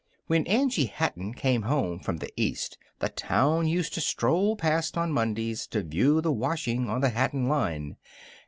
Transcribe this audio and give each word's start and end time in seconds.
When 0.25 0.47
Angie 0.47 0.87
Hatton 0.87 1.35
came 1.35 1.61
home 1.61 1.99
from 1.99 2.17
the 2.17 2.33
East 2.35 2.79
the 2.97 3.09
town 3.09 3.67
used 3.67 3.93
to 3.93 4.01
stroll 4.01 4.55
past 4.55 4.97
on 4.97 5.11
Mondays 5.11 5.67
to 5.67 5.83
view 5.83 6.21
the 6.21 6.31
washing 6.31 6.89
on 6.89 7.01
the 7.01 7.09
Hatton 7.09 7.47
line. 7.47 7.97